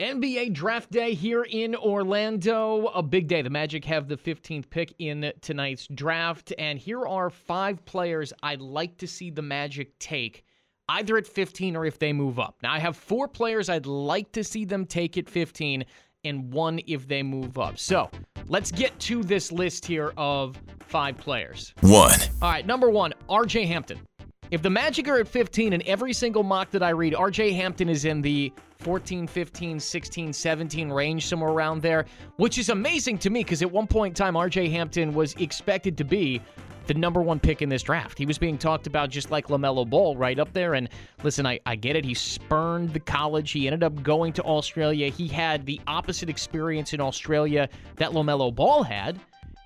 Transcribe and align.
NBA 0.00 0.52
draft 0.52 0.90
day 0.90 1.14
here 1.14 1.44
in 1.44 1.76
Orlando. 1.76 2.86
A 2.88 3.02
big 3.02 3.28
day. 3.28 3.42
The 3.42 3.50
Magic 3.50 3.84
have 3.84 4.08
the 4.08 4.16
15th 4.16 4.68
pick 4.68 4.92
in 4.98 5.32
tonight's 5.40 5.86
draft. 5.86 6.52
And 6.58 6.80
here 6.80 7.06
are 7.06 7.30
five 7.30 7.84
players 7.84 8.32
I'd 8.42 8.60
like 8.60 8.96
to 8.98 9.06
see 9.06 9.30
the 9.30 9.42
Magic 9.42 9.96
take, 10.00 10.42
either 10.88 11.16
at 11.16 11.28
15 11.28 11.76
or 11.76 11.84
if 11.84 12.00
they 12.00 12.12
move 12.12 12.40
up. 12.40 12.56
Now, 12.60 12.72
I 12.72 12.80
have 12.80 12.96
four 12.96 13.28
players 13.28 13.68
I'd 13.68 13.86
like 13.86 14.32
to 14.32 14.42
see 14.42 14.64
them 14.64 14.84
take 14.84 15.16
at 15.16 15.28
15 15.28 15.84
and 16.24 16.52
one 16.52 16.80
if 16.88 17.06
they 17.06 17.22
move 17.22 17.56
up. 17.56 17.78
So 17.78 18.10
let's 18.48 18.72
get 18.72 18.98
to 18.98 19.22
this 19.22 19.52
list 19.52 19.86
here 19.86 20.12
of 20.16 20.60
five 20.80 21.16
players. 21.18 21.72
One. 21.82 22.18
All 22.42 22.50
right, 22.50 22.66
number 22.66 22.90
one, 22.90 23.14
RJ 23.28 23.68
Hampton. 23.68 24.00
If 24.54 24.62
the 24.62 24.70
Magic 24.70 25.08
are 25.08 25.18
at 25.18 25.26
15 25.26 25.72
and 25.72 25.82
every 25.82 26.12
single 26.12 26.44
mock 26.44 26.70
that 26.70 26.82
I 26.84 26.90
read, 26.90 27.14
RJ 27.14 27.56
Hampton 27.56 27.88
is 27.88 28.04
in 28.04 28.22
the 28.22 28.52
14, 28.78 29.26
15, 29.26 29.80
16, 29.80 30.32
17 30.32 30.90
range, 30.90 31.26
somewhere 31.26 31.50
around 31.50 31.82
there, 31.82 32.04
which 32.36 32.56
is 32.56 32.68
amazing 32.68 33.18
to 33.18 33.30
me 33.30 33.42
because 33.42 33.62
at 33.62 33.72
one 33.72 33.88
point 33.88 34.12
in 34.12 34.14
time, 34.14 34.34
RJ 34.34 34.70
Hampton 34.70 35.12
was 35.12 35.34
expected 35.40 35.98
to 35.98 36.04
be 36.04 36.40
the 36.86 36.94
number 36.94 37.20
one 37.20 37.40
pick 37.40 37.62
in 37.62 37.68
this 37.68 37.82
draft. 37.82 38.16
He 38.16 38.26
was 38.26 38.38
being 38.38 38.56
talked 38.56 38.86
about 38.86 39.10
just 39.10 39.32
like 39.32 39.48
LaMelo 39.48 39.90
Ball 39.90 40.16
right 40.16 40.38
up 40.38 40.52
there. 40.52 40.74
And 40.74 40.88
listen, 41.24 41.46
I, 41.46 41.58
I 41.66 41.74
get 41.74 41.96
it. 41.96 42.04
He 42.04 42.14
spurned 42.14 42.92
the 42.92 43.00
college. 43.00 43.50
He 43.50 43.66
ended 43.66 43.82
up 43.82 44.04
going 44.04 44.32
to 44.34 44.42
Australia. 44.44 45.08
He 45.08 45.26
had 45.26 45.66
the 45.66 45.80
opposite 45.88 46.28
experience 46.28 46.92
in 46.92 47.00
Australia 47.00 47.68
that 47.96 48.12
LaMelo 48.12 48.54
Ball 48.54 48.84
had 48.84 49.18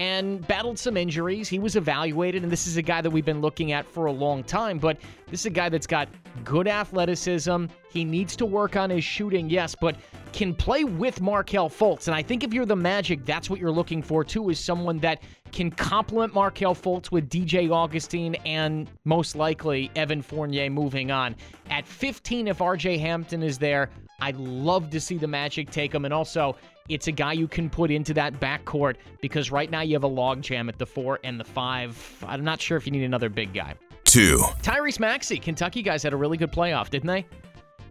and 0.00 0.48
battled 0.48 0.78
some 0.78 0.96
injuries. 0.96 1.46
He 1.46 1.58
was 1.58 1.76
evaluated, 1.76 2.42
and 2.42 2.50
this 2.50 2.66
is 2.66 2.78
a 2.78 2.82
guy 2.82 3.02
that 3.02 3.10
we've 3.10 3.22
been 3.22 3.42
looking 3.42 3.72
at 3.72 3.84
for 3.84 4.06
a 4.06 4.12
long 4.12 4.42
time, 4.42 4.78
but 4.78 4.96
this 5.26 5.40
is 5.40 5.46
a 5.46 5.50
guy 5.50 5.68
that's 5.68 5.86
got 5.86 6.08
good 6.42 6.66
athleticism. 6.66 7.66
He 7.90 8.02
needs 8.02 8.34
to 8.36 8.46
work 8.46 8.76
on 8.76 8.88
his 8.88 9.04
shooting, 9.04 9.50
yes, 9.50 9.74
but 9.74 9.96
can 10.32 10.54
play 10.54 10.84
with 10.84 11.20
Markelle 11.20 11.68
Fultz. 11.68 12.06
And 12.06 12.14
I 12.14 12.22
think 12.22 12.42
if 12.42 12.54
you're 12.54 12.64
the 12.64 12.74
Magic, 12.74 13.26
that's 13.26 13.50
what 13.50 13.60
you're 13.60 13.70
looking 13.70 14.02
for 14.02 14.24
too, 14.24 14.48
is 14.48 14.58
someone 14.58 14.96
that 15.00 15.22
can 15.52 15.70
complement 15.70 16.32
Markelle 16.32 16.74
Fultz 16.74 17.10
with 17.10 17.28
DJ 17.28 17.70
Augustin 17.70 18.36
and 18.46 18.88
most 19.04 19.36
likely 19.36 19.90
Evan 19.96 20.22
Fournier 20.22 20.70
moving 20.70 21.10
on. 21.10 21.36
At 21.68 21.86
15, 21.86 22.48
if 22.48 22.60
RJ 22.60 22.98
Hampton 22.98 23.42
is 23.42 23.58
there, 23.58 23.90
I'd 24.22 24.36
love 24.36 24.88
to 24.90 25.00
see 25.00 25.18
the 25.18 25.28
Magic 25.28 25.70
take 25.70 25.94
him. 25.94 26.06
And 26.06 26.14
also, 26.14 26.56
it's 26.90 27.06
a 27.06 27.12
guy 27.12 27.32
you 27.32 27.48
can 27.48 27.70
put 27.70 27.90
into 27.90 28.12
that 28.14 28.40
backcourt 28.40 28.96
because 29.20 29.50
right 29.50 29.70
now 29.70 29.80
you 29.80 29.94
have 29.94 30.04
a 30.04 30.08
logjam 30.08 30.68
at 30.68 30.78
the 30.78 30.86
four 30.86 31.20
and 31.24 31.38
the 31.38 31.44
five. 31.44 32.24
I'm 32.26 32.44
not 32.44 32.60
sure 32.60 32.76
if 32.76 32.86
you 32.86 32.92
need 32.92 33.04
another 33.04 33.28
big 33.28 33.54
guy. 33.54 33.74
Two. 34.04 34.38
Tyrese 34.62 34.98
Maxey, 34.98 35.38
Kentucky 35.38 35.82
guys 35.82 36.02
had 36.02 36.12
a 36.12 36.16
really 36.16 36.36
good 36.36 36.50
playoff, 36.50 36.90
didn't 36.90 37.06
they? 37.06 37.26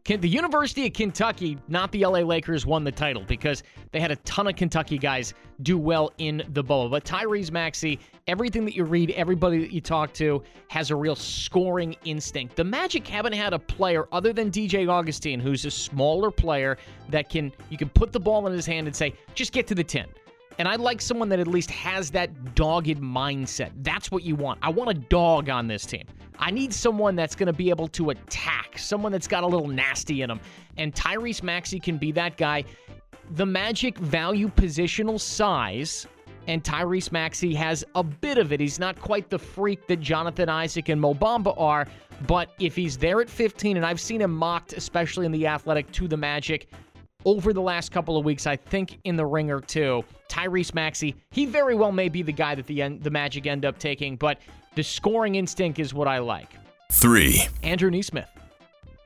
The 0.06 0.28
University 0.28 0.88
of 0.88 0.94
Kentucky, 0.94 1.58
not 1.68 1.92
the 1.92 2.06
LA 2.06 2.20
Lakers, 2.20 2.66
won 2.66 2.84
the 2.84 2.92
title 2.92 3.24
because 3.28 3.62
they 3.92 4.00
had 4.00 4.10
a 4.10 4.16
ton 4.18 4.48
of 4.48 4.56
Kentucky 4.56 4.98
guys 4.98 5.36
do 5.64 5.78
well 5.78 6.12
in 6.18 6.44
the 6.50 6.64
bubble. 6.64 6.90
But 6.90 7.04
Tyrese 7.04 7.52
Maxey, 7.52 8.00
everything 8.28 8.66
that 8.66 8.76
you 8.76 8.84
read, 8.84 9.12
everybody 9.12 9.60
that 9.60 9.72
you 9.72 9.82
talk 9.82 10.14
to 10.14 10.44
has 10.70 10.92
a 10.92 10.96
real 10.96 11.16
scoring 11.16 11.96
instinct. 12.06 12.56
The 12.56 12.64
Magic 12.64 13.08
haven't 13.08 13.34
had 13.34 13.54
a 13.54 13.60
player 13.60 14.08
other 14.12 14.34
than 14.34 14.52
DJ 14.52 14.88
Augustin, 14.88 15.40
who's 15.40 15.66
a 15.66 15.72
smaller 15.72 16.32
player 16.32 16.78
that 17.10 17.30
can 17.30 17.52
you 17.70 17.78
can 17.78 17.90
put 17.90 18.12
the 18.12 18.20
ball 18.20 18.48
in 18.48 18.54
his 18.54 18.66
hand 18.66 18.88
and 18.88 18.96
say, 18.96 19.14
just 19.34 19.52
get 19.52 19.68
to 19.68 19.76
the 19.76 19.84
10. 19.84 20.08
And 20.60 20.68
I 20.68 20.76
like 20.76 21.02
someone 21.02 21.30
that 21.30 21.40
at 21.40 21.48
least 21.48 21.72
has 21.72 22.12
that 22.12 22.54
dogged 22.54 23.00
mindset. 23.00 23.72
That's 23.78 24.12
what 24.12 24.24
you 24.24 24.36
want. 24.36 24.60
I 24.62 24.70
want 24.70 24.90
a 24.90 24.94
dog 24.94 25.50
on 25.50 25.68
this 25.68 25.86
team. 25.86 26.04
I 26.38 26.52
need 26.52 26.74
someone 26.74 27.16
that's 27.16 27.34
going 27.34 27.48
to 27.48 27.54
be 27.54 27.70
able 27.70 27.88
to 27.90 28.10
attack, 28.10 28.78
someone 28.78 29.14
that's 29.14 29.28
got 29.28 29.44
a 29.44 29.48
little 29.48 29.70
nasty 29.70 30.22
in 30.22 30.28
them. 30.28 30.42
And 30.78 30.94
Tyrese 30.94 31.44
Maxey 31.44 31.80
can 31.80 31.98
be 31.98 32.12
that 32.14 32.36
guy. 32.36 32.66
The 33.32 33.46
Magic 33.46 33.98
value 33.98 34.50
positional 34.50 35.20
size, 35.20 36.08
and 36.48 36.64
Tyrese 36.64 37.12
Maxey 37.12 37.54
has 37.54 37.86
a 37.94 38.04
bit 38.04 38.40
of 38.40 38.52
it. 38.52 38.60
He's 38.60 38.80
not 38.80 39.00
quite 39.00 39.30
the 39.30 39.38
freak 39.38 39.86
that 39.88 40.00
Jonathan 40.00 40.50
Isaac 40.50 40.90
and 40.90 41.00
Mo 41.00 41.14
Bamba 41.14 41.54
are, 41.60 41.88
but 42.26 42.50
if 42.60 42.76
he's 42.76 42.98
there 42.98 43.22
at 43.22 43.30
15, 43.30 43.78
and 43.78 43.86
I've 43.86 44.02
seen 44.02 44.22
him 44.22 44.36
mocked, 44.36 44.74
especially 44.74 45.28
in 45.28 45.32
the 45.32 45.46
athletic, 45.46 45.92
to 45.92 46.08
the 46.08 46.18
Magic, 46.18 46.70
over 47.24 47.54
the 47.54 47.62
last 47.62 47.92
couple 47.92 48.18
of 48.18 48.26
weeks, 48.26 48.48
I 48.48 48.56
think 48.56 48.98
in 49.04 49.16
the 49.16 49.26
ringer 49.26 49.60
too. 49.60 50.04
Tyrese 50.28 50.74
Maxey, 50.74 51.16
he 51.32 51.46
very 51.46 51.76
well 51.76 51.92
may 51.92 52.10
be 52.10 52.24
the 52.24 52.32
guy 52.32 52.56
that 52.56 52.66
the 52.66 52.98
the 52.98 53.12
Magic 53.12 53.46
end 53.46 53.66
up 53.66 53.78
taking, 53.78 54.16
but 54.16 54.40
the 54.76 54.84
scoring 54.84 55.36
instinct 55.36 55.78
is 55.80 55.94
what 55.94 56.08
I 56.08 56.18
like. 56.20 56.50
Three. 56.92 57.44
Andrew 57.62 57.92
Nesmith. 57.92 58.30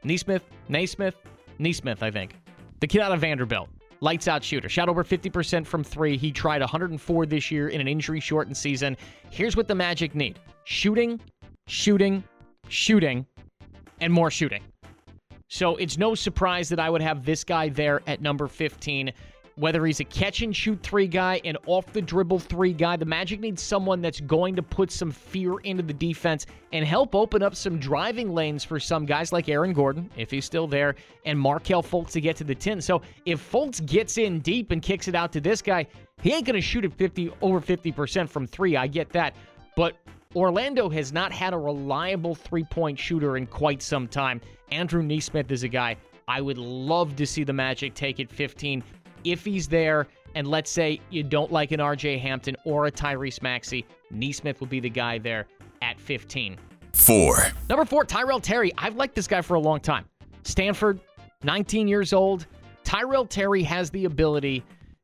Nesmith, 0.03 0.43
Naismith, 0.69 1.15
Nesmith, 1.59 2.03
I 2.03 2.11
think. 2.11 2.35
The 2.79 2.87
kid 2.87 3.01
out 3.01 3.11
of 3.11 3.21
Vanderbilt. 3.21 3.69
Lights 4.03 4.27
out 4.27 4.43
shooter. 4.43 4.67
Shot 4.67 4.89
over 4.89 5.01
50% 5.01 5.65
from 5.65 5.81
three. 5.81 6.17
He 6.17 6.29
tried 6.29 6.59
104 6.59 7.25
this 7.25 7.49
year 7.49 7.69
in 7.69 7.79
an 7.79 7.87
injury 7.87 8.19
shortened 8.19 8.57
season. 8.57 8.97
Here's 9.29 9.55
what 9.55 9.69
the 9.69 9.75
Magic 9.75 10.13
need 10.13 10.39
shooting, 10.65 11.21
shooting, 11.67 12.21
shooting, 12.67 13.25
and 14.01 14.11
more 14.11 14.29
shooting. 14.29 14.61
So 15.47 15.77
it's 15.77 15.97
no 15.97 16.15
surprise 16.15 16.67
that 16.67 16.81
I 16.81 16.89
would 16.89 17.01
have 17.01 17.23
this 17.23 17.45
guy 17.45 17.69
there 17.69 18.01
at 18.05 18.21
number 18.21 18.49
15. 18.49 19.13
Whether 19.55 19.85
he's 19.85 19.99
a 19.99 20.03
catch 20.03 20.41
and 20.41 20.55
shoot 20.55 20.81
three 20.81 21.07
guy, 21.07 21.39
an 21.45 21.57
off 21.67 21.93
the 21.93 22.01
dribble 22.01 22.39
three 22.39 22.73
guy, 22.73 22.95
the 22.95 23.05
Magic 23.05 23.39
needs 23.39 23.61
someone 23.61 24.01
that's 24.01 24.19
going 24.19 24.55
to 24.55 24.63
put 24.63 24.89
some 24.89 25.11
fear 25.11 25.59
into 25.59 25.83
the 25.83 25.93
defense 25.93 26.47
and 26.71 26.83
help 26.83 27.13
open 27.13 27.43
up 27.43 27.55
some 27.55 27.77
driving 27.77 28.33
lanes 28.33 28.63
for 28.63 28.79
some 28.79 29.05
guys 29.05 29.31
like 29.31 29.49
Aaron 29.49 29.73
Gordon, 29.73 30.09
if 30.17 30.31
he's 30.31 30.45
still 30.45 30.65
there, 30.65 30.95
and 31.25 31.39
Markelle 31.39 31.83
Fultz 31.83 32.11
to 32.11 32.21
get 32.21 32.35
to 32.37 32.43
the 32.43 32.55
10. 32.55 32.81
So 32.81 33.03
if 33.25 33.51
Fultz 33.51 33.85
gets 33.85 34.17
in 34.17 34.39
deep 34.39 34.71
and 34.71 34.81
kicks 34.81 35.07
it 35.07 35.13
out 35.13 35.31
to 35.33 35.41
this 35.41 35.61
guy, 35.61 35.85
he 36.23 36.33
ain't 36.33 36.45
going 36.45 36.55
to 36.55 36.61
shoot 36.61 36.83
at 36.83 36.93
50 36.93 37.31
over 37.41 37.61
50% 37.61 38.27
from 38.27 38.47
three. 38.47 38.75
I 38.75 38.87
get 38.87 39.09
that. 39.09 39.35
But 39.75 39.97
Orlando 40.35 40.89
has 40.89 41.13
not 41.13 41.31
had 41.31 41.53
a 41.53 41.57
reliable 41.57 42.33
three 42.33 42.63
point 42.63 42.97
shooter 42.97 43.37
in 43.37 43.45
quite 43.45 43.83
some 43.83 44.07
time. 44.07 44.41
Andrew 44.71 45.03
Nesmith 45.03 45.51
is 45.51 45.61
a 45.61 45.67
guy 45.67 45.95
I 46.27 46.41
would 46.41 46.57
love 46.57 47.15
to 47.17 47.27
see 47.27 47.43
the 47.43 47.53
Magic 47.53 47.93
take 47.93 48.19
at 48.19 48.31
15 48.31 48.83
if 49.23 49.45
he's 49.45 49.67
there. 49.67 50.07
And 50.35 50.47
let's 50.47 50.71
say 50.71 50.99
you 51.09 51.23
don't 51.23 51.51
like 51.51 51.71
an 51.71 51.79
RJ 51.79 52.19
Hampton 52.19 52.55
or 52.65 52.87
a 52.87 52.91
Tyrese 52.91 53.41
Maxey, 53.41 53.85
Nesmith 54.09 54.59
will 54.59 54.67
be 54.67 54.79
the 54.79 54.89
guy 54.89 55.17
there 55.19 55.45
at 55.81 55.99
15. 55.99 56.57
Four. 56.93 57.37
Number 57.69 57.85
four, 57.85 58.05
Tyrell 58.05 58.39
Terry. 58.39 58.71
I've 58.77 58.95
liked 58.95 59.15
this 59.15 59.27
guy 59.27 59.41
for 59.41 59.55
a 59.55 59.59
long 59.59 59.79
time. 59.79 60.05
Stanford, 60.43 60.99
19 61.43 61.87
years 61.87 62.13
old. 62.13 62.47
Tyrell 62.83 63.25
Terry 63.25 63.63
has 63.63 63.89
the 63.89 64.05
ability 64.05 64.63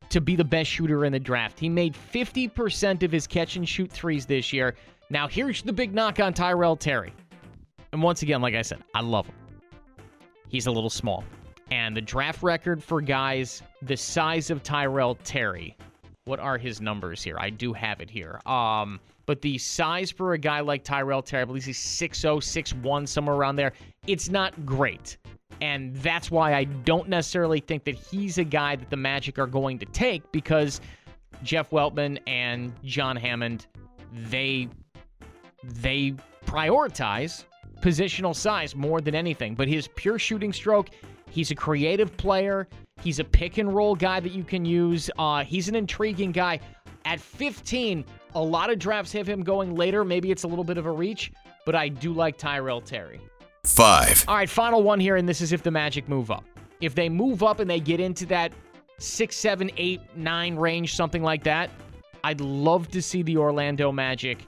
to 0.09 0.21
be 0.21 0.35
the 0.35 0.43
best 0.43 0.69
shooter 0.69 1.05
in 1.05 1.13
the 1.13 1.19
draft. 1.19 1.59
He 1.59 1.69
made 1.69 1.95
50% 2.13 3.03
of 3.03 3.11
his 3.11 3.27
catch 3.27 3.55
and 3.55 3.67
shoot 3.67 3.91
threes 3.91 4.25
this 4.25 4.51
year. 4.51 4.75
Now, 5.09 5.27
here's 5.27 5.61
the 5.61 5.73
big 5.73 5.93
knock 5.93 6.19
on 6.19 6.33
Tyrell 6.33 6.75
Terry. 6.75 7.13
And 7.91 8.01
once 8.01 8.21
again, 8.21 8.41
like 8.41 8.55
I 8.55 8.61
said, 8.61 8.83
I 8.93 9.01
love 9.01 9.25
him. 9.25 9.35
He's 10.47 10.67
a 10.67 10.71
little 10.71 10.89
small. 10.89 11.23
And 11.71 11.95
the 11.95 12.01
draft 12.01 12.41
record 12.41 12.83
for 12.83 13.01
guys 13.01 13.61
the 13.81 13.95
size 13.95 14.49
of 14.49 14.63
Tyrell 14.63 15.15
Terry. 15.23 15.77
What 16.25 16.39
are 16.39 16.57
his 16.57 16.81
numbers 16.81 17.23
here? 17.23 17.37
I 17.39 17.49
do 17.49 17.73
have 17.73 18.01
it 18.01 18.09
here. 18.09 18.39
Um, 18.45 18.99
but 19.25 19.41
the 19.41 19.57
size 19.57 20.09
for 20.09 20.33
a 20.33 20.37
guy 20.37 20.59
like 20.59 20.83
Tyrell 20.83 21.21
Terry, 21.21 21.43
I 21.43 21.45
believe 21.45 21.65
he's 21.65 21.77
6'0, 21.77 22.37
6'1, 22.37 23.07
somewhere 23.07 23.35
around 23.35 23.57
there. 23.57 23.73
It's 24.07 24.29
not 24.29 24.65
great. 24.65 25.17
And 25.61 25.95
that's 25.97 26.31
why 26.31 26.55
I 26.55 26.63
don't 26.63 27.09
necessarily 27.09 27.59
think 27.59 27.83
that 27.83 27.95
he's 27.95 28.37
a 28.37 28.43
guy 28.43 28.75
that 28.75 28.89
the 28.89 28.97
Magic 28.97 29.37
are 29.37 29.47
going 29.47 29.77
to 29.79 29.85
take 29.87 30.31
because 30.31 30.81
Jeff 31.43 31.69
Weltman 31.69 32.19
and 32.27 32.73
John 32.83 33.15
Hammond, 33.15 33.67
they 34.29 34.69
they 35.63 36.13
prioritize 36.45 37.43
positional 37.81 38.35
size 38.35 38.75
more 38.75 39.01
than 39.01 39.15
anything. 39.15 39.55
But 39.55 39.67
his 39.67 39.87
pure 39.95 40.19
shooting 40.19 40.53
stroke, 40.53 40.89
he's 41.29 41.51
a 41.51 41.55
creative 41.55 42.15
player. 42.17 42.67
He's 43.01 43.19
a 43.19 43.23
pick 43.23 43.57
and 43.57 43.73
roll 43.73 43.95
guy 43.95 44.19
that 44.19 44.31
you 44.31 44.43
can 44.43 44.65
use. 44.65 45.09
Uh, 45.17 45.43
he's 45.43 45.69
an 45.69 45.75
intriguing 45.75 46.31
guy. 46.31 46.59
At 47.05 47.19
15, 47.19 48.03
a 48.35 48.41
lot 48.41 48.69
of 48.69 48.77
drafts 48.77 49.11
have 49.13 49.27
him 49.27 49.41
going 49.41 49.75
later. 49.75 50.03
Maybe 50.03 50.31
it's 50.31 50.43
a 50.43 50.47
little 50.47 50.65
bit 50.65 50.77
of 50.77 50.85
a 50.85 50.91
reach, 50.91 51.31
but 51.65 51.75
I 51.75 51.87
do 51.87 52.13
like 52.13 52.37
Tyrell 52.37 52.81
Terry. 52.81 53.21
Five. 53.63 54.25
All 54.27 54.35
right, 54.35 54.49
final 54.49 54.83
one 54.83 54.99
here, 54.99 55.15
and 55.15 55.27
this 55.27 55.41
is 55.41 55.51
if 55.51 55.63
the 55.63 55.71
Magic 55.71 56.07
move 56.09 56.31
up. 56.31 56.43
If 56.81 56.95
they 56.95 57.09
move 57.09 57.43
up 57.43 57.59
and 57.59 57.69
they 57.69 57.79
get 57.79 57.99
into 57.99 58.25
that 58.27 58.51
six, 58.97 59.35
seven, 59.35 59.71
eight, 59.77 60.01
nine 60.15 60.55
range, 60.55 60.95
something 60.95 61.23
like 61.23 61.43
that, 61.43 61.69
I'd 62.23 62.41
love 62.41 62.89
to 62.89 63.01
see 63.01 63.21
the 63.21 63.37
Orlando 63.37 63.91
Magic 63.91 64.39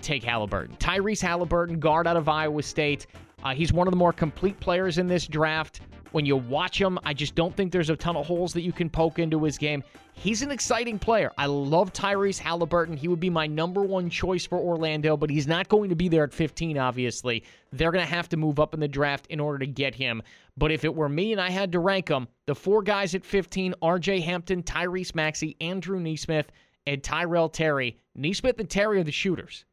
take 0.00 0.22
Halliburton. 0.24 0.76
Tyrese 0.76 1.20
Halliburton, 1.20 1.78
guard 1.78 2.06
out 2.06 2.16
of 2.16 2.28
Iowa 2.28 2.62
State. 2.62 3.06
Uh, 3.44 3.54
he's 3.54 3.72
one 3.72 3.86
of 3.86 3.92
the 3.92 3.96
more 3.96 4.12
complete 4.12 4.58
players 4.60 4.98
in 4.98 5.06
this 5.06 5.26
draft. 5.26 5.80
When 6.12 6.26
you 6.26 6.36
watch 6.36 6.80
him, 6.80 6.98
I 7.04 7.14
just 7.14 7.34
don't 7.34 7.56
think 7.56 7.72
there's 7.72 7.90
a 7.90 7.96
ton 7.96 8.16
of 8.16 8.26
holes 8.26 8.52
that 8.52 8.60
you 8.60 8.72
can 8.72 8.90
poke 8.90 9.18
into 9.18 9.42
his 9.42 9.56
game. 9.56 9.82
He's 10.12 10.42
an 10.42 10.50
exciting 10.50 10.98
player. 10.98 11.32
I 11.38 11.46
love 11.46 11.92
Tyrese 11.92 12.38
Halliburton. 12.38 12.98
He 12.98 13.08
would 13.08 13.18
be 13.18 13.30
my 13.30 13.46
number 13.46 13.82
one 13.82 14.10
choice 14.10 14.44
for 14.44 14.58
Orlando, 14.58 15.16
but 15.16 15.30
he's 15.30 15.46
not 15.46 15.68
going 15.68 15.88
to 15.88 15.96
be 15.96 16.08
there 16.08 16.24
at 16.24 16.34
15, 16.34 16.76
obviously. 16.76 17.44
They're 17.72 17.90
going 17.90 18.04
to 18.04 18.14
have 18.14 18.28
to 18.28 18.36
move 18.36 18.60
up 18.60 18.74
in 18.74 18.80
the 18.80 18.88
draft 18.88 19.26
in 19.28 19.40
order 19.40 19.58
to 19.60 19.66
get 19.66 19.94
him. 19.94 20.22
But 20.56 20.70
if 20.70 20.84
it 20.84 20.94
were 20.94 21.08
me 21.08 21.32
and 21.32 21.40
I 21.40 21.48
had 21.48 21.72
to 21.72 21.78
rank 21.78 22.08
them, 22.08 22.28
the 22.46 22.54
four 22.54 22.82
guys 22.82 23.14
at 23.14 23.24
15 23.24 23.74
RJ 23.82 24.22
Hampton, 24.22 24.62
Tyrese 24.62 25.14
Maxey, 25.14 25.56
Andrew 25.62 25.98
Nesmith, 25.98 26.52
and 26.86 27.02
Tyrell 27.02 27.48
Terry. 27.48 27.96
Nesmith 28.14 28.60
and 28.60 28.68
Terry 28.68 29.00
are 29.00 29.04
the 29.04 29.12
shooters. 29.12 29.64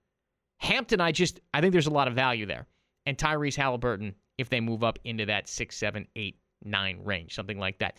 Hampton, 0.57 1.01
I 1.01 1.11
just, 1.11 1.41
I 1.53 1.59
think 1.59 1.73
there's 1.73 1.87
a 1.87 1.91
lot 1.91 2.07
of 2.07 2.15
value 2.15 2.45
there. 2.45 2.65
And 3.05 3.17
Tyrese 3.17 3.55
Halliburton, 3.55 4.15
if 4.39 4.49
they 4.49 4.61
move 4.61 4.83
up 4.85 4.97
into 5.03 5.25
that 5.25 5.49
six, 5.49 5.75
seven, 5.75 6.07
eight, 6.15 6.37
nine 6.63 7.01
range, 7.03 7.35
something 7.35 7.59
like 7.59 7.77
that. 7.79 7.97